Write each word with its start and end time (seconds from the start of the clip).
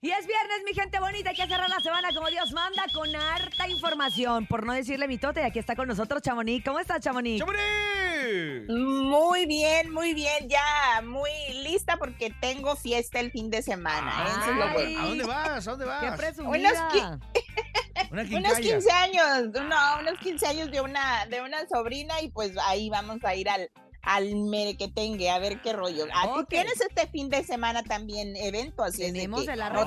Y 0.00 0.10
es 0.12 0.26
viernes, 0.28 0.58
mi 0.64 0.74
gente 0.74 1.00
bonita, 1.00 1.30
hay 1.30 1.36
que 1.36 1.48
cerrar 1.48 1.68
la 1.68 1.80
semana 1.80 2.10
como 2.14 2.28
Dios 2.28 2.52
manda 2.52 2.84
con 2.94 3.14
harta 3.16 3.68
información, 3.68 4.46
por 4.46 4.64
no 4.64 4.72
decirle 4.72 5.08
mitote, 5.08 5.40
y 5.40 5.44
aquí 5.44 5.58
está 5.58 5.74
con 5.74 5.88
nosotros 5.88 6.22
Chamonix. 6.22 6.64
¿Cómo 6.64 6.78
estás, 6.78 7.00
Chamonix? 7.00 7.40
¡Chamonix! 7.40 8.68
Muy 8.68 9.46
bien, 9.46 9.92
muy 9.92 10.14
bien, 10.14 10.48
ya 10.48 11.02
muy 11.02 11.30
lista 11.64 11.96
porque 11.96 12.32
tengo 12.40 12.76
fiesta 12.76 13.18
el 13.18 13.32
fin 13.32 13.50
de 13.50 13.60
semana. 13.60 14.24
¿eh? 14.24 14.96
¿A 15.00 15.04
dónde 15.06 15.24
vas? 15.24 15.66
¿A 15.66 15.70
dónde 15.72 15.84
vas? 15.84 16.04
¡Qué 16.04 16.16
presumida! 16.16 16.70
Unos 16.70 16.78
qui- 16.94 17.20
Una 18.12 18.22
Unos 18.22 18.28
quincalla. 18.28 18.60
15 18.60 18.90
años, 18.92 19.48
no, 19.68 19.98
unos 20.00 20.18
15 20.20 20.46
años 20.46 20.70
de 20.70 20.80
una, 20.80 21.26
de 21.26 21.42
una 21.42 21.66
sobrina 21.68 22.20
y 22.22 22.30
pues 22.30 22.52
ahí 22.68 22.88
vamos 22.88 23.18
a 23.24 23.34
ir 23.34 23.48
al, 23.50 23.68
al 24.10 24.34
merequetengue 24.36 25.28
a 25.28 25.38
ver 25.38 25.60
qué 25.60 25.74
rollo. 25.74 26.06
Ah, 26.14 26.22
tú 26.32 26.40
Ok. 26.40 26.48
tienes 26.48 26.80
este 26.80 27.06
fin 27.08 27.28
de 27.28 27.44
semana 27.44 27.82
también 27.82 28.34
evento, 28.36 28.82
así 28.82 29.02
es 29.02 29.12
de 29.12 29.20
Tenemos 29.20 29.44
que 29.44 29.52
el 29.52 29.58
no 29.58 29.64
arroz. 29.66 29.86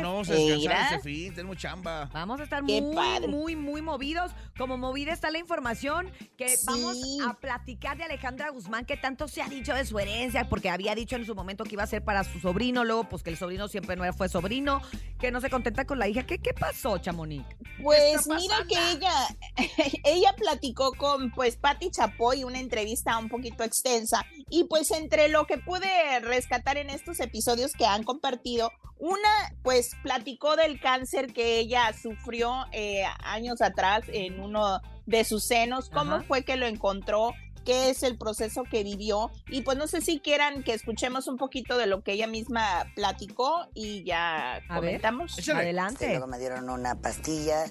No, 0.00 0.12
vamos 0.12 0.28
a 0.28 0.34
descansar 0.34 0.94
ese 0.94 1.00
fin, 1.02 1.34
tenemos 1.34 1.56
chamba. 1.56 2.10
Vamos 2.12 2.40
a 2.40 2.44
estar 2.44 2.64
Qué 2.64 2.82
muy, 2.82 2.94
padre. 2.96 3.28
muy, 3.28 3.54
muy 3.54 3.80
movidos. 3.80 4.32
Como 4.58 4.76
movida 4.76 5.12
está 5.12 5.30
la 5.30 5.38
información 5.38 6.10
que 6.36 6.48
Sí. 6.48 6.64
vamos 6.66 6.98
a 7.28 7.34
platicar 7.34 7.96
de 7.96 8.04
Alejandra 8.04 8.50
Guzmán, 8.50 8.84
que 8.84 8.96
tanto 8.96 9.28
se 9.28 9.40
ha 9.40 9.48
dicho 9.48 9.72
de 9.72 9.84
su 9.86 9.98
herencia, 10.00 10.48
porque 10.48 10.68
había 10.68 10.96
dicho 10.96 11.14
en 11.14 11.24
su 11.24 11.36
momento 11.36 11.62
que 11.62 11.74
iba 11.76 11.84
a 11.84 11.86
ser 11.86 12.02
para 12.02 12.24
su 12.24 12.40
sobrino, 12.40 12.82
luego 12.84 13.08
pues 13.08 13.22
que 13.22 13.30
el 13.30 13.36
sobrino 13.36 13.68
siempre 13.68 13.94
no 13.94 14.12
fue 14.14 14.28
sobrino, 14.28 14.82
que 15.20 15.30
no 15.30 15.40
se 15.40 15.48
contenta 15.48 15.84
con 15.86 16.00
la 16.00 16.08
hija. 16.08 16.24
¿Qué, 16.26 16.38
qué 16.38 16.52
pasó, 16.54 16.98
Chamonix? 16.98 17.44
Pues 17.80 18.26
mira 18.26 18.56
que 18.68 18.74
ella, 18.92 19.12
ella 20.04 20.34
platicó 20.36 20.92
con 20.92 21.30
pues 21.32 21.56
Patti 21.56 21.90
Chapoy, 21.90 22.44
una 22.44 22.60
entrevista 22.60 23.18
un 23.18 23.28
poquito 23.28 23.64
extensa, 23.64 24.24
y 24.48 24.64
pues 24.64 24.90
entre 24.90 25.28
lo 25.28 25.46
que 25.46 25.58
pude 25.58 26.20
rescatar 26.20 26.76
en 26.76 26.90
estos 26.90 27.20
episodios 27.20 27.72
que 27.72 27.86
han 27.86 28.02
compartido, 28.04 28.70
una 28.98 29.28
pues 29.62 29.92
platicó 30.02 30.56
del 30.56 30.80
cáncer 30.80 31.32
que 31.32 31.58
ella 31.58 31.92
sufrió 32.00 32.66
eh, 32.72 33.04
años 33.20 33.60
atrás 33.62 34.04
en 34.08 34.40
uno 34.40 34.80
de 35.06 35.24
sus 35.24 35.44
senos, 35.44 35.90
cómo 35.90 36.16
Ajá. 36.16 36.24
fue 36.26 36.44
que 36.44 36.56
lo 36.56 36.66
encontró, 36.66 37.32
qué 37.64 37.90
es 37.90 38.02
el 38.02 38.16
proceso 38.18 38.62
que 38.64 38.84
vivió, 38.84 39.30
y 39.48 39.62
pues 39.62 39.76
no 39.76 39.86
sé 39.86 40.00
si 40.00 40.18
quieran 40.20 40.62
que 40.62 40.72
escuchemos 40.74 41.28
un 41.28 41.36
poquito 41.36 41.76
de 41.78 41.86
lo 41.86 42.02
que 42.02 42.12
ella 42.12 42.26
misma 42.26 42.86
platicó 42.94 43.66
y 43.74 44.04
ya 44.04 44.54
A 44.68 44.80
ver. 44.80 45.00
comentamos. 45.00 45.34
Sí, 45.34 45.50
Adelante. 45.50 46.08
luego 46.08 46.26
me 46.26 46.38
dieron 46.38 46.68
una 46.70 46.94
pastilla 47.00 47.64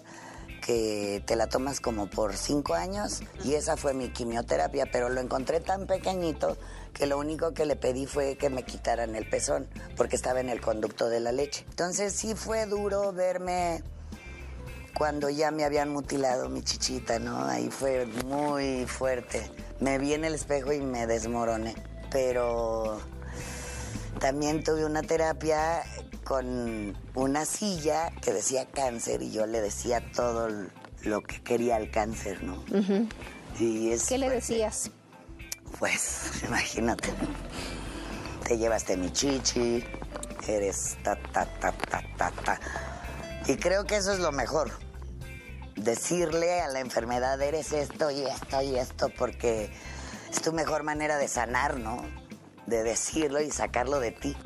que 0.60 1.24
te 1.26 1.36
la 1.36 1.48
tomas 1.48 1.80
como 1.80 2.10
por 2.10 2.36
cinco 2.36 2.74
años 2.74 3.22
y 3.44 3.54
esa 3.54 3.78
fue 3.78 3.94
mi 3.94 4.10
quimioterapia, 4.10 4.88
pero 4.92 5.10
lo 5.10 5.22
encontré 5.22 5.60
tan 5.60 5.88
pequeñito 5.88 6.58
que 6.94 7.06
lo 7.06 7.18
único 7.18 7.54
que 7.54 7.66
le 7.66 7.76
pedí 7.76 8.06
fue 8.06 8.36
que 8.36 8.50
me 8.50 8.64
quitaran 8.64 9.16
el 9.16 9.30
pezón 9.30 9.68
porque 9.96 10.16
estaba 10.16 10.40
en 10.40 10.50
el 10.50 10.62
conducto 10.62 11.10
de 11.10 11.20
la 11.20 11.32
leche. 11.32 11.66
Entonces 11.70 12.14
sí 12.14 12.36
fue 12.36 12.66
duro 12.66 13.14
verme 13.14 13.84
cuando 14.94 15.30
ya 15.30 15.52
me 15.52 15.64
habían 15.64 15.90
mutilado 15.90 16.50
mi 16.50 16.62
chichita, 16.62 17.20
¿no? 17.20 17.46
Ahí 17.46 17.70
fue 17.70 18.06
muy 18.26 18.86
fuerte. 18.86 19.50
Me 19.80 19.98
vi 19.98 20.14
en 20.14 20.26
el 20.26 20.36
espejo 20.36 20.74
y 20.74 20.82
me 20.82 21.08
desmoroné, 21.08 21.76
pero 22.12 23.00
también 24.20 24.64
tuve 24.64 24.86
una 24.86 25.02
terapia 25.02 25.84
con 26.30 26.96
una 27.16 27.44
silla 27.44 28.12
que 28.22 28.32
decía 28.32 28.68
cáncer 28.68 29.24
y 29.24 29.32
yo 29.32 29.48
le 29.48 29.62
decía 29.62 30.00
todo 30.14 30.48
lo 31.02 31.22
que 31.22 31.42
quería 31.42 31.78
el 31.78 31.90
cáncer, 31.90 32.44
¿no? 32.44 32.64
Y 33.60 33.90
es 33.90 34.06
¿Qué 34.06 34.20
le 34.20 34.30
decías? 34.30 34.92
Pues, 35.80 36.44
imagínate. 36.48 37.10
Te 38.48 38.60
llevaste 38.60 38.96
mi 38.96 39.12
chichi, 39.12 39.84
eres 40.48 40.98
ta, 41.02 41.16
ta, 41.34 41.48
ta, 41.60 41.72
ta, 41.72 42.04
ta, 42.16 42.32
ta. 42.46 42.60
Y 43.48 43.56
creo 43.56 43.86
que 43.86 43.98
eso 43.98 44.14
es 44.14 44.20
lo 44.20 44.32
mejor. 44.32 44.70
Decirle 45.78 46.62
a 46.62 46.68
la 46.68 46.80
enfermedad, 46.80 47.42
eres 47.42 47.74
esto 47.74 48.12
y 48.12 48.22
esto 48.22 48.62
y 48.62 48.76
esto, 48.78 49.10
porque 49.18 49.72
es 50.32 50.42
tu 50.44 50.54
mejor 50.54 50.84
manera 50.84 51.18
de 51.18 51.28
sanar, 51.28 51.80
¿no? 51.80 52.04
De 52.68 52.84
decirlo 52.84 53.42
y 53.42 53.50
sacarlo 53.50 54.00
de 54.00 54.12
ti. 54.12 54.38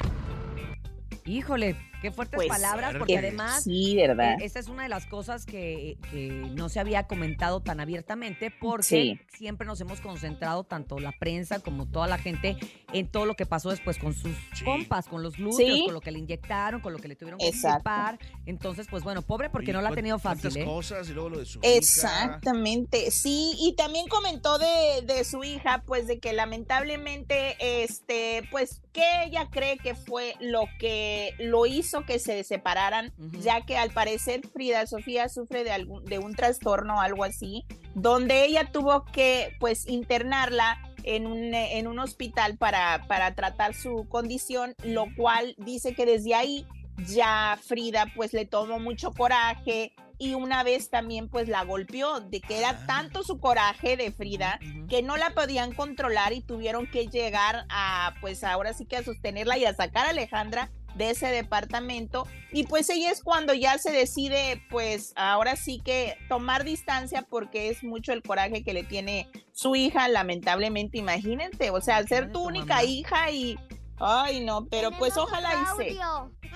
Híjole, 1.26 1.78
qué 2.04 2.12
fuertes 2.12 2.36
Pues, 2.36 2.50
palabras, 2.50 2.94
porque 3.00 3.18
además 3.18 3.64
Sí, 3.64 3.96
¿verdad? 3.96 4.34
Eh, 4.40 4.46
Esta 4.46 4.60
es 4.60 4.68
una 4.68 4.84
de 4.84 4.90
las 4.90 5.06
cosas 5.08 5.46
que, 5.46 5.98
que 6.12 6.28
no 6.28 6.70
se 6.70 6.80
había 6.80 7.08
comentado 7.08 7.62
tan 7.62 7.80
abiertamente 7.80 8.52
porque 8.62 8.84
Sí. 8.84 9.20
siempre 9.38 9.66
nos 9.66 9.82
hemos 9.82 10.02
concentrado, 10.02 10.64
tanto 10.66 11.00
la 11.00 11.12
prensa 11.14 11.60
como 11.60 11.88
toda 11.88 12.08
la 12.08 12.18
gente, 12.18 12.58
en 12.92 13.08
todo 13.08 13.26
lo 13.26 13.36
que 13.36 13.46
pasó 13.46 13.70
después 13.72 13.98
con 13.98 14.14
sus 14.14 14.36
Sí. 14.54 14.66
compas, 14.66 15.08
con 15.08 15.24
los 15.24 15.38
glúteos, 15.38 15.78
Sí. 15.80 15.86
con 15.86 15.94
lo 15.96 16.02
que 16.02 16.12
le 16.12 16.20
inyectaron, 16.20 16.82
con 16.82 16.94
lo 16.94 17.00
que 17.00 17.08
le 17.08 17.16
tuvieron 17.16 17.40
que 17.40 17.48
equipar. 17.48 18.20
Entonces, 18.46 18.86
pues 18.90 19.04
bueno, 19.04 19.22
pobre 19.22 19.50
porque 19.50 19.72
Y 19.72 19.74
no 19.74 19.82
la 19.82 19.90
ha 19.90 19.94
tenido 19.96 20.20
fácil, 20.20 20.56
¿eh? 20.58 20.66
cosas 20.66 21.10
y 21.10 21.14
luego 21.14 21.30
lo 21.30 21.40
de 21.40 21.46
su 21.46 21.60
hija. 21.60 21.68
Exactamente, 21.74 23.12
sí, 23.12 23.54
y 23.60 23.76
también 23.76 24.08
comentó 24.08 24.58
de, 24.58 25.02
de 25.06 25.24
su 25.24 25.44
hija, 25.44 25.84
pues 25.86 26.06
de 26.08 26.20
que 26.20 26.34
lamentablemente, 26.34 27.56
este, 27.84 28.48
pues 28.52 28.82
que 28.92 29.24
ella 29.26 29.48
cree 29.50 29.78
que 29.78 29.96
fue 29.96 30.36
lo 30.40 30.66
que 30.80 31.34
lo 31.40 31.66
hizo 31.66 31.93
que 32.02 32.20
se 32.20 32.44
separaran, 32.44 33.14
ya 33.40 33.62
que 33.62 33.78
al 33.78 33.92
parecer 33.92 34.42
Frida 34.48 34.88
Sofía 34.88 35.30
sufre 35.30 35.64
de 35.64 35.72
algún, 35.72 36.04
de 36.06 36.20
un 36.20 36.34
trastorno 36.36 36.96
o 36.96 37.00
algo 37.00 37.24
así, 37.24 37.66
donde 37.94 38.46
ella 38.46 38.72
tuvo 38.72 39.06
que, 39.06 39.56
pues, 39.60 39.88
internarla 39.88 40.80
en 41.04 41.28
un, 41.28 41.54
en 41.54 41.88
un 41.88 42.00
hospital 42.00 42.58
para, 42.58 43.06
para 43.08 43.36
tratar 43.36 43.74
su 43.74 44.08
condición, 44.10 44.76
lo 44.84 45.06
cual 45.16 45.56
dice 45.58 45.94
que 45.94 46.06
desde 46.06 46.34
ahí 46.34 46.66
ya 47.08 47.58
Frida 47.62 48.06
pues 48.16 48.34
le 48.34 48.46
tomó 48.46 48.80
mucho 48.80 49.12
coraje 49.12 49.94
y 50.18 50.36
una 50.36 50.64
vez 50.64 50.90
también 50.90 51.28
pues 51.28 51.48
la 51.50 51.64
golpeó, 51.64 52.22
de 52.22 52.40
que 52.40 52.60
era 52.60 52.86
tanto 52.86 53.24
su 53.24 53.40
coraje 53.40 53.98
de 53.98 54.12
Frida 54.12 54.60
que 54.88 55.02
no 55.02 55.18
la 55.18 55.32
podían 55.32 55.74
controlar 55.74 56.34
y 56.34 56.42
tuvieron 56.42 56.88
que 56.88 57.08
llegar 57.08 57.66
a 57.70 58.14
pues 58.22 58.44
ahora 58.44 58.74
sí 58.74 58.86
que 58.86 58.98
a 58.98 59.04
sostenerla 59.04 59.58
y 59.58 59.66
a 59.66 59.74
sacar 59.74 60.06
a 60.06 60.12
Alejandra 60.12 60.72
de 60.96 61.10
ese 61.12 61.28
departamento 61.28 62.28
y 62.52 62.68
pues 62.68 62.90
ella 62.90 63.12
es 63.12 63.24
cuando 63.24 63.54
ya 63.54 63.78
se 63.78 63.92
decide 63.92 64.62
pues 64.70 65.14
ahora 65.16 65.56
sí 65.56 65.82
que 65.84 66.16
tomar 66.30 66.64
distancia 66.64 67.26
porque 67.30 67.70
es 67.70 67.84
mucho 67.84 68.14
el 68.14 68.22
coraje 68.22 68.64
que 68.64 68.74
le 68.74 68.84
tiene 68.84 69.30
su 69.52 69.76
hija 69.76 70.08
lamentablemente 70.08 70.98
imagínate 70.98 71.72
o 71.72 71.82
sea 71.82 71.98
ser 72.04 72.26
Imagínate 72.26 72.34
tu 72.34 72.44
única 72.44 72.76
mamá. 72.76 72.84
hija 72.84 73.32
y 73.32 73.58
ay 73.98 74.46
no 74.46 74.66
pero 74.68 74.92
pues 74.92 75.18
ojalá 75.18 75.50
y 75.54 75.84
se 75.94 75.98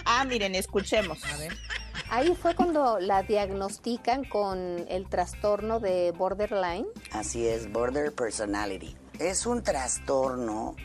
ah 0.06 0.24
miren 0.26 0.56
escuchemos 0.56 1.24
A 1.24 1.38
ver. 1.38 1.54
Ahí 2.10 2.34
fue 2.42 2.56
cuando 2.56 3.00
la 3.00 3.24
diagnostican 3.24 4.24
con 4.24 4.86
el 4.88 5.10
trastorno 5.10 5.80
de 5.82 6.12
borderline. 6.12 6.86
Así 7.12 7.46
es, 7.46 7.70
border 7.72 8.14
personality. 8.14 8.96
Es 9.20 9.46
un 9.46 9.62
trastorno 9.62 10.76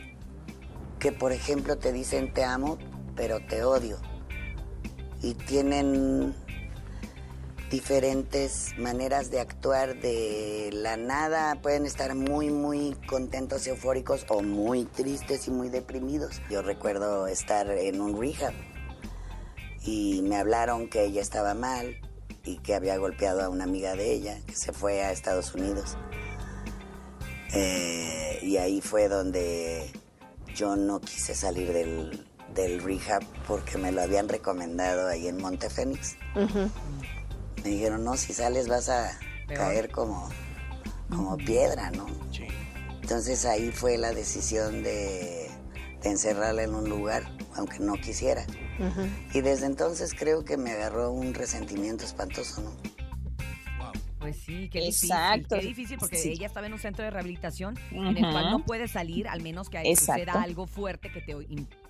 que, 0.99 1.11
por 1.13 1.31
ejemplo, 1.31 1.77
te 1.77 1.93
dicen 1.93 2.33
te 2.33 2.43
amo, 2.43 2.77
pero 3.15 3.39
te 3.45 3.63
odio. 3.63 3.97
Y 5.21 5.33
tienen 5.35 6.35
diferentes 7.73 8.77
maneras 8.77 9.31
de 9.31 9.39
actuar 9.39 9.99
de 9.99 10.69
la 10.73 10.95
nada. 10.95 11.55
Pueden 11.61 11.85
estar 11.87 12.13
muy, 12.13 12.51
muy 12.51 12.95
contentos, 13.07 13.65
eufóricos 13.65 14.25
o 14.29 14.43
muy 14.43 14.85
tristes 14.85 15.47
y 15.47 15.51
muy 15.51 15.69
deprimidos. 15.69 16.41
Yo 16.51 16.61
recuerdo 16.61 17.25
estar 17.25 17.69
en 17.71 17.99
un 17.99 18.21
rehab 18.21 18.53
y 19.83 20.21
me 20.21 20.37
hablaron 20.37 20.87
que 20.87 21.03
ella 21.05 21.21
estaba 21.21 21.55
mal 21.55 21.97
y 22.45 22.57
que 22.57 22.75
había 22.75 22.97
golpeado 22.97 23.41
a 23.41 23.49
una 23.49 23.63
amiga 23.63 23.95
de 23.95 24.13
ella 24.13 24.39
que 24.45 24.55
se 24.55 24.71
fue 24.71 25.01
a 25.01 25.11
Estados 25.11 25.55
Unidos. 25.55 25.97
Eh, 27.53 28.39
y 28.43 28.57
ahí 28.57 28.81
fue 28.81 29.07
donde 29.07 29.91
yo 30.53 30.75
no 30.75 31.01
quise 31.01 31.33
salir 31.33 31.73
del, 31.73 32.27
del 32.53 32.81
rehab 32.83 33.23
porque 33.47 33.77
me 33.77 33.91
lo 33.91 34.01
habían 34.01 34.27
recomendado 34.29 35.07
ahí 35.07 35.27
en 35.27 35.37
Monte 35.37 35.69
Fénix. 35.69 36.15
Ujú. 36.35 36.69
Me 37.63 37.69
dijeron, 37.69 38.03
no, 38.03 38.17
si 38.17 38.33
sales 38.33 38.67
vas 38.67 38.89
a 38.89 39.17
Peor. 39.47 39.57
caer 39.59 39.91
como, 39.91 40.29
como 41.09 41.37
piedra, 41.37 41.91
¿no? 41.91 42.05
Sí. 42.31 42.47
Entonces 43.01 43.45
ahí 43.45 43.71
fue 43.71 43.97
la 43.97 44.11
decisión 44.13 44.83
de, 44.83 45.49
de 46.01 46.09
encerrarla 46.09 46.63
en 46.63 46.75
un 46.75 46.89
lugar, 46.89 47.23
aunque 47.55 47.79
no 47.79 47.93
quisiera. 47.95 48.45
Ujú. 48.79 49.07
Y 49.33 49.41
desde 49.41 49.65
entonces 49.65 50.13
creo 50.13 50.43
que 50.43 50.57
me 50.57 50.71
agarró 50.71 51.11
un 51.11 51.33
resentimiento 51.33 52.05
espantoso, 52.05 52.61
¿no? 52.61 52.71
Pues 54.19 54.37
sí, 54.37 54.69
qué 54.69 54.85
Exacto. 54.87 55.55
difícil. 55.55 55.59
Qué 55.59 55.67
difícil 55.67 55.97
porque 55.97 56.17
Sí. 56.17 56.29
ella 56.29 56.47
estaba 56.47 56.65
en 56.65 56.71
un 56.71 56.79
centro 56.79 57.03
de 57.03 57.11
rehabilitación 57.11 57.77
en 57.91 58.15
el 58.17 58.31
cual 58.31 58.51
no 58.51 58.63
puede 58.63 58.87
salir, 58.87 59.27
al 59.27 59.41
menos 59.41 59.69
que 59.69 59.79
Exacto. 59.81 60.13
suceda 60.23 60.41
algo 60.41 60.65
fuerte 60.65 61.11
que 61.11 61.19
te, 61.19 61.35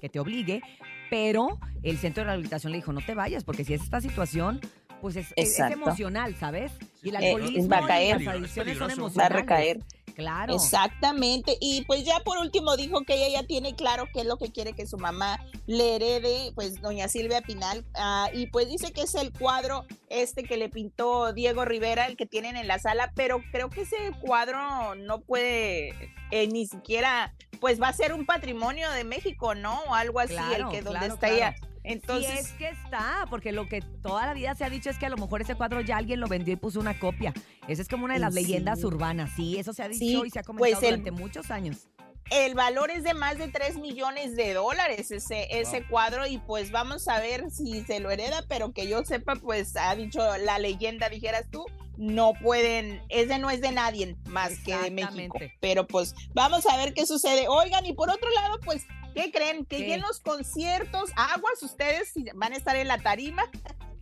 que 0.04 0.10
te 0.10 0.20
obligue. 0.20 0.62
Pero 1.10 1.60
el 1.82 1.98
centro 1.98 2.22
de 2.22 2.26
rehabilitación 2.26 2.72
le 2.74 2.80
dijo, 2.80 2.92
no 2.92 3.00
te 3.06 3.16
vayas, 3.16 3.44
porque 3.46 3.64
si 3.64 3.74
es 3.74 3.82
esta 3.82 4.02
situación, 4.02 4.60
pues 5.00 5.16
es, 5.16 5.28
es- 5.28 5.34
es 5.36 5.50
Exacto. 5.60 5.78
emocional, 5.82 6.36
¿sabes? 6.36 6.74
Y 7.02 7.10
el 7.10 7.16
Eh, 7.16 7.18
alcoholismo 7.32 7.70
va 7.70 7.78
a 7.78 7.88
caer. 7.88 8.22
y 8.22 8.26
las 8.26 8.36
adicciones 8.36 8.78
son 8.78 8.88
Peligroso. 8.90 9.18
va 9.18 9.24
a 9.24 9.28
emocionales. 9.28 9.42
recaer 9.42 9.80
Claro. 10.16 10.54
Exactamente. 10.54 11.58
Y 11.60 11.86
pues 11.86 12.04
ya 12.06 12.20
por 12.20 12.38
último 12.38 12.76
dijo 12.78 13.02
que 13.02 13.16
ella 13.16 13.42
ya 13.42 13.48
tiene 13.48 13.74
claro 13.76 14.08
qué 14.14 14.20
es 14.20 14.28
lo 14.28 14.38
que 14.38 14.52
quiere 14.52 14.74
que 14.74 14.86
su 14.86 14.98
mamá 15.00 15.40
le 15.66 15.96
herede, 15.96 16.52
pues 16.54 16.80
doña 16.82 17.08
Silvia 17.08 17.42
Pinal. 17.42 17.84
ah, 17.96 18.30
y 18.32 18.46
pues 18.48 18.68
dice 18.70 18.92
que 18.94 19.02
es 19.02 19.16
el 19.16 19.32
cuadro 19.34 19.86
este 20.10 20.44
que 20.44 20.58
le 20.58 20.70
pintó 20.70 21.34
Diego 21.34 21.66
Rivera, 21.66 22.06
el 22.06 22.16
que 22.16 22.28
tienen 22.28 22.58
en 22.58 22.68
la 22.68 22.78
sala, 22.78 23.12
pero 23.16 23.42
creo 23.52 23.70
que 23.72 23.82
ese 23.82 23.98
cuadro 24.22 24.94
no 24.96 25.22
puede 25.22 25.96
eh, 26.30 26.48
ni 26.48 26.68
siquiera, 26.68 27.34
pues 27.64 27.82
va 27.82 27.88
a 27.88 27.94
ser 27.94 28.12
un 28.12 28.26
patrimonio 28.26 28.92
de 28.92 29.06
México, 29.06 29.56
¿no? 29.56 29.80
O 29.88 29.96
algo 29.96 30.20
así, 30.20 30.34
Claro, 30.34 30.66
el 30.70 30.76
que 30.76 30.82
donde 30.82 31.00
claro, 31.00 31.14
está 31.14 31.28
claro. 31.30 31.36
ella. 31.36 31.56
Si 31.56 31.68
Entonces, 31.86 32.40
es 32.42 32.52
que 32.58 32.68
está, 32.68 33.26
porque 33.30 33.54
lo 33.54 33.70
que 33.70 33.80
toda 34.02 34.26
la 34.26 34.34
vida 34.34 34.54
se 34.54 34.66
ha 34.66 34.70
dicho 34.70 34.90
es 34.90 34.98
que 34.98 35.06
a 35.06 35.10
lo 35.10 35.16
mejor 35.16 35.42
ese 35.42 35.56
cuadro 35.56 35.80
ya 35.80 35.96
alguien 35.96 36.20
lo 36.20 36.28
vendió 36.28 36.54
y 36.54 36.58
puso 36.58 36.82
una 36.82 37.00
copia. 37.00 37.34
Esa 37.70 37.82
es 37.82 37.88
como 37.88 38.04
una 38.04 38.16
de 38.16 38.20
las 38.20 38.34
Sí. 38.34 38.42
leyendas 38.42 38.84
urbanas, 38.84 39.32
sí, 39.38 39.58
eso 39.58 39.72
se 39.72 39.82
ha 39.82 39.88
dicho 39.88 40.00
Sí, 40.00 40.22
y 40.26 40.30
se 40.30 40.40
ha 40.40 40.44
comentado 40.44 40.72
pues 40.74 40.84
el- 40.84 41.00
durante 41.02 41.12
muchos 41.12 41.52
años. 41.52 41.88
El 42.34 42.56
valor 42.56 42.90
es 42.90 43.04
de 43.04 43.14
más 43.14 43.38
de 43.38 43.48
3 43.48 43.78
millones 43.78 44.36
de 44.36 44.54
dólares 44.54 45.12
ese, 45.12 45.48
ese 45.52 45.86
cuadro 45.86 46.26
y 46.26 46.40
pues 46.40 46.72
vamos 46.72 47.08
a 47.08 47.20
ver 47.20 47.52
si 47.52 47.84
se 47.84 48.00
lo 48.00 48.10
hereda, 48.10 48.44
pero 48.48 48.74
que 48.74 48.88
yo 48.88 49.06
sepa, 49.06 49.36
pues 49.36 49.76
ha 49.76 49.96
dicho 49.96 50.20
la 50.38 50.58
leyenda, 50.58 51.10
dijeras 51.10 51.46
tú, 51.52 51.66
no 51.98 52.34
pueden, 52.34 53.04
ese 53.10 53.38
no 53.38 53.52
es 53.52 53.62
de 53.62 53.72
nadie 53.72 54.16
más 54.26 54.58
que 54.60 54.76
de 54.76 54.90
México. 54.90 55.38
Pero 55.60 55.86
pues 55.86 56.16
vamos 56.34 56.66
a 56.66 56.76
ver 56.78 56.94
qué 56.94 57.06
sucede. 57.06 57.48
Oigan, 57.48 57.86
y 57.86 57.94
por 57.94 58.10
otro 58.10 58.30
lado, 58.32 58.60
pues, 58.66 58.86
¿qué 59.14 59.32
creen? 59.32 59.66
Que 59.66 59.78
¿Qué? 59.78 59.90
ya 59.90 59.96
en 59.96 60.02
los 60.02 60.20
conciertos, 60.20 61.12
aguas 61.16 61.62
ustedes 61.62 62.10
si 62.14 62.26
van 62.34 62.54
a 62.54 62.58
estar 62.58 62.76
en 62.76 62.88
la 62.88 62.98
tarima. 62.98 63.44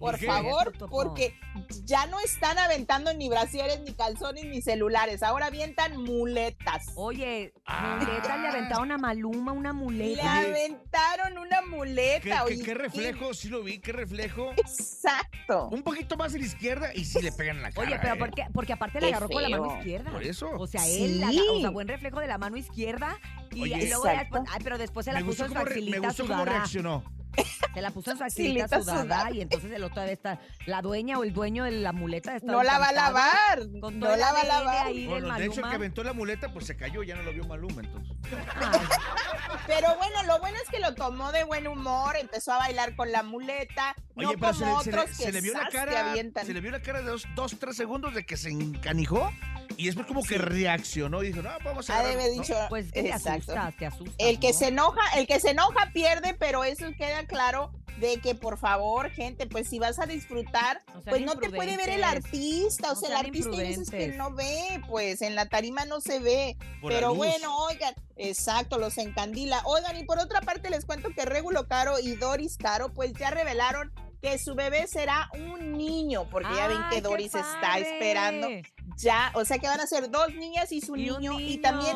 Por 0.02 0.18
qué? 0.20 0.26
favor, 0.26 0.74
porque 0.90 1.34
ya 1.86 2.06
no 2.08 2.20
están 2.20 2.58
aventando 2.58 3.14
ni 3.14 3.30
brasieres, 3.30 3.80
ni 3.82 3.94
calzones, 3.94 4.46
ni 4.46 4.62
celulares. 4.62 5.24
Ahora 5.24 5.46
avientan 5.46 5.96
muletas. 6.04 6.88
Oye, 6.96 7.54
Ah. 7.66 7.98
muleta 8.02 8.38
le 8.38 8.48
aventaron 8.48 8.92
a 8.92 8.98
Maluma 8.98 9.52
una 9.52 9.70
Le 9.72 9.78
muleta. 9.78 10.40
aventaron 10.40 11.38
una 11.38 11.60
¿Qué, 11.62 11.68
muleta. 11.68 12.22
qué- 12.22 12.42
oye, 12.54 12.64
qué 12.64 12.74
reflejo? 12.74 13.34
Sí 13.34 13.48
lo 13.50 13.64
vi, 13.64 13.80
qué 13.80 13.92
reflejo. 13.94 14.52
Exacto. 14.58 15.70
Un 15.72 15.84
poquito 15.84 16.18
más 16.18 16.34
a 16.34 16.38
la 16.38 16.46
izquierda 16.46 16.92
y 16.94 17.06
sí 17.06 17.22
le 17.22 17.32
pegan 17.32 17.58
en 17.58 17.62
la 17.64 17.72
cara. 17.72 17.88
Oye, 17.88 18.00
pero 18.02 18.16
¿eh? 18.16 18.18
porque, 18.18 18.46
porque 18.54 18.74
aparte 18.74 19.00
le 19.00 19.08
Qué 19.08 19.14
agarró 19.14 19.30
con 19.30 19.44
la 19.44 19.50
mano 19.50 19.78
izquierda. 19.78 20.12
Por 20.12 20.24
eso. 20.24 20.50
O 20.58 20.68
sea, 20.68 20.82
Sí. 20.82 21.04
él, 21.06 21.20
la- 21.22 21.30
o 21.30 21.60
sea, 21.62 21.70
buen 21.70 21.88
reflejo 21.88 22.20
de 22.20 22.28
la 22.28 22.38
mano 22.38 22.58
izquierda. 22.58 23.18
Y, 23.52 23.62
Oye. 23.64 23.84
y 23.84 23.88
luego 23.90 24.06
después, 24.06 24.44
ay, 24.50 24.60
pero 24.64 24.78
después 24.78 25.06
se 25.06 25.12
la 25.12 25.20
me 25.20 25.26
puso 25.26 25.44
gustó, 25.46 25.60
en 25.60 25.68
su 25.86 25.92
me 25.92 26.00
gustó 26.00 26.28
cómo 26.28 26.46
reaccionó. 26.46 27.04
Se 27.74 27.82
la 27.82 27.92
puso 27.92 28.12
en 28.12 28.18
su 28.18 28.24
axilita 28.24 28.64
Axilita 28.76 28.82
sudada, 28.82 29.02
sudada. 29.04 29.32
y 29.32 29.42
entonces 29.42 29.72
el 29.72 29.84
otro 29.84 30.02
está, 30.04 30.40
la 30.66 30.82
dueña 30.82 31.18
o 31.18 31.24
el 31.24 31.34
dueño 31.34 31.64
de 31.64 31.72
la 31.72 31.94
muleta 31.94 32.36
está 32.36 32.52
No 32.52 32.64
la 32.64 32.78
va 32.80 32.88
a 32.88 32.92
lavar. 32.92 33.60
Con 33.80 34.00
No 34.00 34.16
la 34.16 34.34
va 34.34 34.42
a 34.42 34.46
lavar. 34.46 34.88
ahí 34.88 35.08
Bueno, 35.08 35.34
de 35.38 35.46
hecho, 35.46 35.62
el 35.62 35.70
que 35.70 35.76
aventó 35.76 36.04
la 36.04 36.14
muleta, 36.14 36.52
pues 36.52 36.66
se 36.68 36.76
cayó, 36.76 37.04
ya 37.04 37.16
no 37.16 37.24
lo 37.24 37.32
vio 37.32 37.46
Maluma, 37.46 37.82
entonces. 37.82 38.14
Ay, 38.60 38.80
Pero 39.68 39.96
bueno, 39.98 40.24
lo 40.28 40.40
bueno 40.40 40.58
es 40.64 40.70
que 40.70 40.80
lo 40.80 40.94
tomó 40.96 41.32
de 41.32 41.44
buen 41.46 41.68
humor, 41.68 42.16
empezó 42.18 42.52
a 42.54 42.58
bailar 42.58 42.96
con 42.96 43.12
la 43.12 43.24
muleta. 43.24 43.96
Oye, 44.16 44.28
no 44.28 44.34
pero 44.34 44.54
como 44.54 44.54
se 44.54 44.66
le, 44.66 44.84
se 44.84 44.92
le- 44.92 44.98
otros 45.00 45.16
se 45.18 45.26
que 45.26 45.32
le 45.32 45.42
vio 45.42 45.54
la 45.54 45.70
cara. 45.70 46.14
Se 46.44 46.54
le 46.54 46.62
vio 46.62 46.72
la 46.72 46.82
cara 46.82 47.00
de 47.00 47.06
dos, 47.06 47.26
dos, 47.36 47.58
tres 47.60 47.78
segundos 47.78 48.14
de 48.14 48.26
que 48.26 48.36
se 48.38 48.50
encanijó 48.50 49.32
y 49.78 49.86
después 49.86 50.08
como 50.08 50.24
que 50.24 50.38
reaccionó 50.38 51.24
y 51.24 51.28
dijo, 51.28 51.42
no, 51.42 51.50
vamos 51.64 51.90
a 51.90 51.94
Ha 51.94 52.04
de 52.04 52.10
agarrar", 52.10 52.22
haber 52.22 52.38
¿no? 52.38 52.44
dicho. 52.44 52.56
Pues 52.70 52.92
te 52.92 53.12
asustas, 53.12 53.78
te 53.78 53.86
asustas. 53.86 54.16
El 54.18 54.40
que 54.40 54.52
¿no? 54.52 54.58
se 54.60 54.68
enoja, 54.68 55.02
el 55.18 55.28
que 55.28 55.40
se 55.40 55.52
enoja 55.52 55.92
pierde, 55.94 56.34
pero 56.34 56.64
eso 56.64 56.86
queda 56.98 57.26
claro 57.26 57.72
de 58.02 58.18
que 58.18 58.36
por 58.36 58.58
favor, 58.58 59.12
gente, 59.12 59.46
pues 59.46 59.70
si 59.70 59.80
vas 59.80 60.00
a 60.00 60.06
disfrutar, 60.06 60.82
No 60.94 61.02
pues 61.04 61.22
no 61.22 61.36
te 61.38 61.50
puede 61.52 61.78
ver 61.78 61.90
el 61.90 62.04
artista, 62.04 62.92
o 62.92 62.96
No 62.96 63.00
sea, 63.00 63.10
el 63.10 63.26
artista 63.28 63.52
hay 63.52 63.58
veces 63.58 63.90
que 63.90 64.08
no 64.10 64.32
ve, 64.34 64.82
pues 64.90 65.22
en 65.22 65.36
la 65.36 65.46
tarima 65.46 65.86
no 65.86 66.02
se 66.02 66.20
ve. 66.20 66.58
Por 66.82 66.92
Pero 66.92 67.14
bueno, 67.14 67.56
oigan, 67.66 67.94
exacto, 68.18 68.80
los 68.80 68.98
encandila. 68.98 69.62
Oigan, 69.66 69.96
y 69.98 70.04
por 70.04 70.18
otra 70.18 70.42
parte 70.42 70.70
les 70.70 70.86
cuento 70.86 71.10
que 71.16 71.26
Regulo 71.26 71.68
Caro 71.68 72.00
y 72.00 72.16
Doris 72.16 72.58
Caro, 72.58 72.92
pues 72.92 73.14
ya 73.14 73.30
revelaron 73.30 73.94
que 74.22 74.38
su 74.38 74.56
bebé 74.56 74.88
será 74.88 75.30
un 75.34 75.78
niño, 75.78 76.28
porque 76.30 76.54
ya 76.56 76.68
ven 76.68 76.82
que 76.92 77.02
Doris 77.02 77.34
está 77.34 77.80
esperando 77.80 78.48
ya, 78.98 79.32
o 79.36 79.46
sea 79.46 79.60
que 79.60 79.68
van 79.68 79.80
a 79.80 79.88
ser 79.88 80.10
dos 80.10 80.34
niñas 80.36 80.72
y 80.72 80.82
su 80.82 80.96
Y 80.96 81.10
niño, 81.10 81.40
y 81.40 81.58
también. 81.58 81.96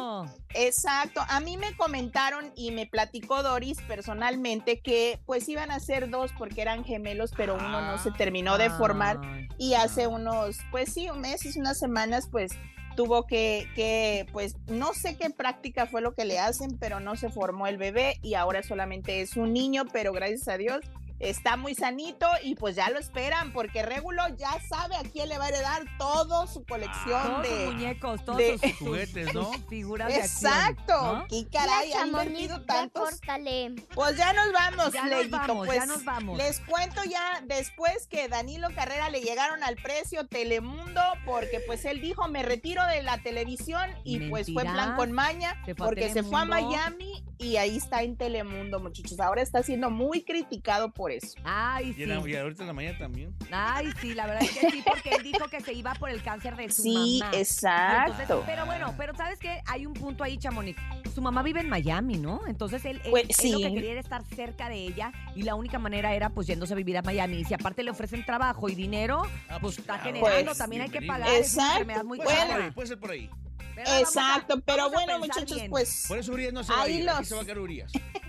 Exacto, 0.53 1.21
a 1.27 1.39
mí 1.39 1.57
me 1.57 1.75
comentaron 1.75 2.51
y 2.55 2.71
me 2.71 2.85
platicó 2.85 3.43
Doris 3.43 3.77
personalmente 3.87 4.79
que 4.79 5.19
pues 5.25 5.47
iban 5.49 5.71
a 5.71 5.79
ser 5.79 6.09
dos 6.09 6.31
porque 6.37 6.61
eran 6.61 6.83
gemelos, 6.83 7.31
pero 7.35 7.55
uno 7.55 7.81
no 7.81 7.97
se 7.97 8.11
terminó 8.11 8.57
de 8.57 8.69
formar 8.69 9.19
y 9.57 9.73
hace 9.73 10.07
unos, 10.07 10.57
pues 10.71 10.93
sí, 10.93 11.09
un 11.09 11.21
mes 11.21 11.45
unas 11.55 11.77
semanas 11.77 12.27
pues 12.31 12.53
tuvo 12.95 13.27
que, 13.27 13.67
que, 13.75 14.25
pues 14.31 14.55
no 14.67 14.93
sé 14.93 15.17
qué 15.17 15.29
práctica 15.29 15.85
fue 15.85 16.01
lo 16.01 16.13
que 16.13 16.25
le 16.25 16.39
hacen, 16.39 16.77
pero 16.79 16.99
no 16.99 17.15
se 17.15 17.29
formó 17.29 17.67
el 17.67 17.77
bebé 17.77 18.17
y 18.21 18.35
ahora 18.35 18.63
solamente 18.63 19.21
es 19.21 19.35
un 19.35 19.53
niño, 19.53 19.83
pero 19.91 20.13
gracias 20.13 20.47
a 20.47 20.57
Dios 20.57 20.79
está 21.19 21.55
muy 21.57 21.75
sanito 21.75 22.27
y 22.43 22.55
pues 22.55 22.75
ya 22.75 22.89
lo 22.89 22.99
esperan 22.99 23.53
porque 23.53 23.83
Regulo 23.83 24.21
ya 24.37 24.59
sabe 24.67 24.95
a 24.95 25.03
quién 25.03 25.29
le 25.29 25.37
va 25.37 25.45
a 25.45 25.49
heredar 25.49 25.83
toda 25.97 26.45
su 26.47 26.65
colección 26.65 27.21
Todos 27.21 27.41
de... 27.43 27.49
sus 27.65 27.73
muñecos, 27.73 28.25
todos 28.25 28.37
de- 28.37 28.57
sus, 28.59 28.77
Juguetes, 28.79 29.33
¿no? 29.33 29.53
sus 29.53 29.65
figuras 29.67 30.07
de 30.09 30.15
acción, 30.15 30.51
Exacto, 30.53 31.15
¿no? 31.15 31.25
qué 31.29 31.47
caray, 31.49 31.89
Ya, 31.89 31.95
ha 32.01 32.05
Chamonix, 32.05 32.27
invertido 32.27 32.59
ya 32.59 32.65
tantos. 32.65 33.09
córtale. 33.11 33.75
Pues 33.93 34.17
ya 34.17 34.33
nos 34.33 34.51
vamos, 34.51 34.93
Ya 34.93 35.01
nos 35.03 35.09
Leyito, 35.11 35.37
vamos, 35.37 35.65
pues 35.67 35.79
ya 35.79 35.85
nos 35.85 36.03
vamos. 36.05 36.37
les 36.37 36.59
cuento 36.61 37.03
ya 37.05 37.41
después 37.45 38.07
que 38.07 38.27
Danilo 38.27 38.67
Carrera 38.75 39.09
le 39.09 39.21
llegaron 39.21 39.63
al 39.63 39.75
precio 39.77 40.27
Telemundo 40.27 41.01
porque 41.25 41.61
pues 41.65 41.85
él 41.85 42.01
dijo 42.01 42.27
me 42.27 42.43
retiro 42.43 42.85
de 42.87 43.03
la 43.03 43.17
televisión 43.23 43.89
y 44.03 44.29
pues 44.29 44.51
fue 44.51 44.63
plan 44.63 44.95
con 44.95 45.11
maña 45.11 45.61
Se 45.65 45.75
porque 45.75 46.11
se 46.11 46.23
fue 46.23 46.39
a. 46.41 46.45
Miami 46.45 47.23
y 47.37 47.57
ahí 47.57 47.77
está 47.77 48.03
en 48.03 48.17
Telemundo 48.17 48.79
muchachos. 48.79 49.19
Ahora 49.19 49.41
está 49.41 49.61
siendo 49.63 49.89
muy 49.89 50.23
criticado 50.23 50.91
por 50.93 51.04
eso. 51.11 51.35
Ay, 51.43 51.89
Y, 51.89 51.93
sí. 51.93 52.03
en 52.03 52.09
la- 52.09 52.29
y 52.29 52.35
ahorita 52.35 52.63
en 52.63 52.67
la 52.67 52.73
mañana 52.73 52.97
también. 52.97 53.35
Ay, 53.51 53.89
sí, 54.01 54.13
la 54.13 54.25
verdad 54.27 54.43
es 54.43 54.51
que 54.57 54.71
sí, 54.71 54.83
porque 54.85 55.09
él 55.11 55.23
dijo 55.23 55.47
que 55.49 55.61
se 55.61 55.73
iba 55.73 55.93
por 55.95 56.09
el 56.09 56.21
cáncer 56.23 56.55
de 56.55 56.69
su 56.71 56.83
Sí, 56.83 56.93
mamá. 56.93 57.05
Y 57.05 57.15
entonces- 57.39 57.53
exacto. 57.53 58.43
pero 58.45 58.65
bueno, 58.65 58.93
pero 58.97 59.15
¿sabes 59.15 59.39
qué? 59.39 59.61
Hay 59.67 59.85
un 59.85 59.93
punto 59.93 60.23
ahí, 60.23 60.37
Chamonix. 60.37 60.79
Su 61.13 61.21
mamá 61.21 61.43
vive 61.43 61.61
en 61.61 61.69
Miami, 61.69 62.17
¿no? 62.17 62.41
Entonces 62.47 62.83
él, 62.85 63.01
él- 63.05 63.09
Pues, 63.11 63.39
él 63.39 63.51
lo 63.53 63.59
que 63.59 63.67
sí. 63.67 63.73
quería 63.73 63.91
era 63.91 63.99
estar 64.01 64.23
cerca 64.23 64.67
de 64.69 64.75
ella 64.75 65.11
y 65.35 65.43
la 65.43 65.55
única 65.55 65.79
manera 65.79 66.13
era 66.13 66.29
pues 66.29 66.45
yéndose 66.47 66.73
a 66.73 66.75
vivir 66.75 66.97
a 66.97 67.01
Miami. 67.01 67.37
Y 67.39 67.45
si 67.45 67.53
aparte 67.53 67.83
le 67.83 67.91
ofrecen 67.91 68.25
trabajo 68.25 68.67
y 68.69 68.75
dinero, 68.75 69.23
Ah, 69.49 69.57
pues 69.61 69.77
está 69.79 69.99
claro. 69.99 70.03
generando, 70.03 70.45
Pues, 70.45 70.57
también 70.57 70.81
hay 70.81 70.89
que 70.89 71.01
pagar. 71.01 71.29
Es 71.29 71.53
una 71.53 71.63
Exacto. 71.63 71.71
enfermedad 71.81 72.03
muy 72.03 72.17
Puede 72.17 72.29
ser 72.31 72.37
por 72.39 72.47
cara. 72.49 72.65
ahí, 72.65 72.71
puede 72.71 72.87
ser 72.87 72.99
por 72.99 73.11
ahí. 73.11 73.29
Pero 73.75 73.89
a- 73.91 73.99
Exacto, 73.99 74.61
pero 74.61 74.83
a 74.83 74.87
bueno 74.89 75.19
muchachos, 75.19 75.55
bien. 75.55 75.69
pues 75.69 76.05
Por 76.07 76.17
eso 76.17 76.31
Urias 76.31 76.53
no 76.53 76.63
se 76.63 76.71
va 76.71 76.79
a 76.79 76.83
Ahí 76.83 76.93
ir. 77.01 77.09
Aquí 77.09 77.19
los- 77.19 77.27
se 77.27 77.35
va 77.35 77.41
a 77.41 77.45
quedar 77.45 77.59
Urias. 77.59 77.91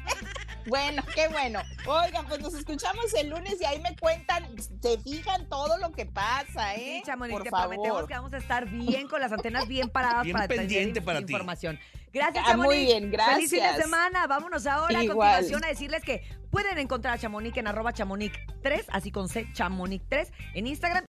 Bueno, 0.66 1.02
qué 1.14 1.28
bueno. 1.28 1.60
Oigan, 1.86 2.26
pues 2.26 2.40
nos 2.40 2.54
escuchamos 2.54 3.12
el 3.14 3.28
lunes 3.30 3.56
y 3.60 3.64
ahí 3.64 3.80
me 3.80 3.94
cuentan, 3.96 4.44
se 4.82 4.98
fijan 4.98 5.48
todo 5.48 5.78
lo 5.78 5.92
que 5.92 6.06
pasa, 6.06 6.74
¿eh? 6.74 6.96
Sí, 6.98 7.02
Chamonix, 7.06 7.32
Por 7.34 7.42
te 7.44 7.50
favor. 7.50 7.68
prometemos 7.76 8.06
que 8.08 8.14
vamos 8.14 8.32
a 8.32 8.36
estar 8.38 8.66
bien 8.68 9.06
con 9.08 9.20
las 9.20 9.30
antenas 9.32 9.68
bien 9.68 9.88
paradas 9.88 10.24
Bien 10.24 10.34
para 10.34 10.48
pendiente 10.48 11.00
para 11.00 11.18
ti. 11.20 11.32
información. 11.32 11.78
Gracias, 12.12 12.44
Ah, 12.46 12.50
Chamonix. 12.52 12.66
muy 12.74 12.84
bien, 12.86 13.10
Feliz 13.12 13.50
fin 13.50 13.58
de 13.60 13.66
gracias. 13.66 13.82
semana. 13.84 14.26
Vámonos 14.26 14.66
ahora 14.66 14.98
a 15.00 15.06
continuación 15.06 15.64
a 15.64 15.68
decirles 15.68 16.02
que 16.02 16.22
pueden 16.50 16.78
encontrar 16.78 17.14
a 17.14 17.18
Chamonix 17.18 17.56
en 17.58 17.66
arroba 17.66 17.92
chamonix3, 17.92 18.84
así 18.88 19.10
con 19.10 19.28
C, 19.28 19.46
chamonix3, 19.52 20.30
en 20.54 20.66
Instagram 20.66 21.04